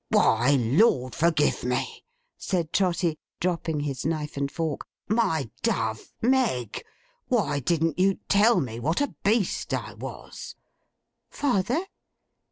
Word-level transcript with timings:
'Why, 0.09 0.55
Lord 0.59 1.13
forgive 1.13 1.63
me!' 1.63 2.03
said 2.35 2.73
Trotty, 2.73 3.19
dropping 3.39 3.81
his 3.81 4.03
knife 4.03 4.35
and 4.35 4.51
fork. 4.51 4.87
'My 5.07 5.51
dove! 5.61 6.11
Meg! 6.23 6.83
why 7.27 7.59
didn't 7.59 7.99
you 7.99 8.15
tell 8.27 8.59
me 8.59 8.79
what 8.79 8.99
a 8.99 9.13
beast 9.23 9.75
I 9.75 9.93
was?' 9.93 10.55
'Father? 11.29 11.85